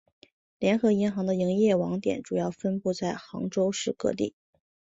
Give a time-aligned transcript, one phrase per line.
[0.57, 4.33] 联合银行的营业网点主要分布在杭州市各地。